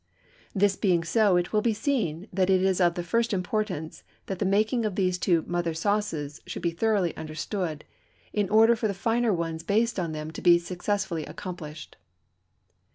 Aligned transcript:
This 0.55 0.75
being 0.75 1.03
so, 1.03 1.37
it 1.37 1.53
will 1.53 1.61
be 1.61 1.75
seen 1.75 2.27
that 2.33 2.49
it 2.49 2.63
is 2.63 2.81
of 2.81 2.95
the 2.95 3.03
first 3.03 3.33
importance 3.33 4.01
that 4.25 4.39
the 4.39 4.45
making 4.47 4.83
of 4.83 4.95
these 4.95 5.19
two 5.19 5.43
"mother 5.45 5.75
sauces" 5.75 6.41
should 6.47 6.63
be 6.63 6.71
thoroughly 6.71 7.15
understood, 7.15 7.85
in 8.33 8.49
order 8.49 8.75
for 8.75 8.87
the 8.87 8.95
finer 8.95 9.31
ones 9.31 9.61
based 9.61 9.99
on 9.99 10.11
them 10.11 10.31
to 10.31 10.41
be 10.41 10.57
successfully 10.57 11.23
accomplished. 11.27 11.97